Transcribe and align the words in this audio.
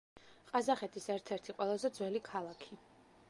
ყაზახეთის 0.45 1.05
ერთ-ერთი 1.15 1.55
ყველაზე 1.59 1.93
ძველი 1.99 2.25
ქალაქი. 2.31 2.81